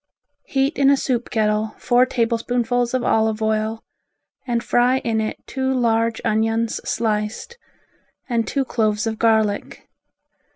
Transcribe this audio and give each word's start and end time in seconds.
Heat 0.47 0.79
in 0.79 0.89
a 0.89 0.97
soup 0.97 1.29
kettle 1.29 1.75
four 1.77 2.07
tablespoonfuls 2.07 2.95
of 2.95 3.03
olive 3.03 3.39
oil 3.39 3.83
and 4.47 4.63
fry 4.63 4.97
in 4.97 5.21
it 5.21 5.37
two 5.45 5.71
large 5.75 6.19
onions 6.25 6.81
sliced, 6.83 7.55
and 8.27 8.47
two 8.47 8.65
cloves 8.65 9.05
of 9.05 9.19
garlic. 9.19 9.87